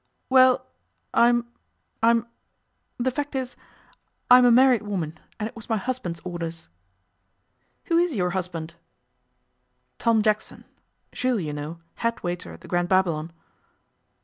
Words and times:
'Well, 0.31 0.65
I'm 1.13 1.45
I'm 2.01 2.25
the 2.97 3.11
fact 3.11 3.35
is, 3.35 3.55
I'm 4.31 4.45
a 4.45 4.51
married 4.51 4.81
woman, 4.81 5.19
and 5.39 5.47
it 5.47 5.55
was 5.55 5.69
my 5.69 5.77
husband's 5.77 6.19
orders.' 6.21 6.69
'Who 7.85 7.99
is 7.99 8.15
your 8.15 8.31
husband?' 8.31 8.73
'Tom 9.99 10.23
Jackson 10.23 10.65
Jules, 11.11 11.43
you 11.43 11.53
know, 11.53 11.81
head 11.97 12.23
waiter 12.23 12.51
at 12.51 12.61
the 12.61 12.67
Grand 12.67 12.89
Babylon. 12.89 13.31